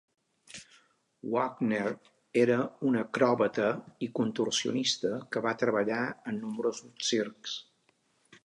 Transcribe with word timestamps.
Wagner 1.33 1.91
era 2.45 2.57
una 2.91 3.03
acròbata 3.07 3.67
i 4.07 4.11
contorsionista, 4.21 5.15
que 5.37 5.45
va 5.49 5.57
treballar 5.65 6.03
en 6.33 6.45
nombrosos 6.47 7.09
circs. 7.13 7.59